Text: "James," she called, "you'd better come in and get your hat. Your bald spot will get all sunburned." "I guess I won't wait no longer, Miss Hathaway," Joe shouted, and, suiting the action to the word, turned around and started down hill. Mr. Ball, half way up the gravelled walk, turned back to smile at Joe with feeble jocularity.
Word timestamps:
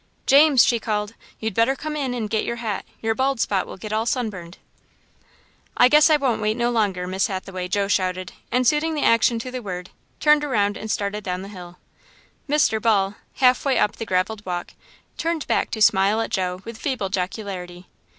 "James," 0.25 0.65
she 0.65 0.79
called, 0.79 1.13
"you'd 1.39 1.53
better 1.53 1.75
come 1.75 1.95
in 1.95 2.15
and 2.15 2.27
get 2.27 2.43
your 2.43 2.55
hat. 2.55 2.85
Your 3.03 3.13
bald 3.13 3.39
spot 3.39 3.67
will 3.67 3.77
get 3.77 3.93
all 3.93 4.07
sunburned." 4.07 4.57
"I 5.77 5.89
guess 5.89 6.09
I 6.09 6.17
won't 6.17 6.41
wait 6.41 6.57
no 6.57 6.71
longer, 6.71 7.05
Miss 7.05 7.27
Hathaway," 7.27 7.67
Joe 7.67 7.87
shouted, 7.87 8.31
and, 8.51 8.65
suiting 8.65 8.95
the 8.95 9.03
action 9.03 9.37
to 9.37 9.51
the 9.51 9.61
word, 9.61 9.91
turned 10.19 10.43
around 10.43 10.75
and 10.75 10.89
started 10.89 11.23
down 11.23 11.43
hill. 11.43 11.77
Mr. 12.49 12.81
Ball, 12.81 13.13
half 13.35 13.63
way 13.63 13.77
up 13.77 13.97
the 13.97 14.05
gravelled 14.07 14.43
walk, 14.43 14.73
turned 15.19 15.45
back 15.45 15.69
to 15.69 15.83
smile 15.83 16.19
at 16.19 16.31
Joe 16.31 16.63
with 16.65 16.79
feeble 16.79 17.09
jocularity. 17.09 17.85